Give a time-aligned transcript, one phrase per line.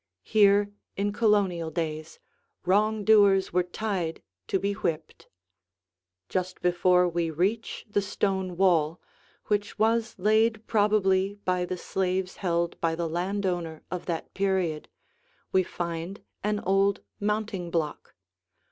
[0.23, 2.17] Here, in Colonial days,
[2.65, 5.27] wrong doers were tied to be whipped.
[6.27, 8.99] Just before we reach the stone wall,
[9.45, 14.89] which was laid probably by the slaves held by the landowner of that period,
[15.51, 18.15] we find an old mounting block.